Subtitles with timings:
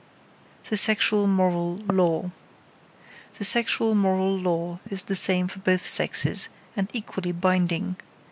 [0.67, 2.31] THE SEXUAL MORAL LAW
[3.37, 7.97] The sexual moral law is the same for both sexes, and equally binding.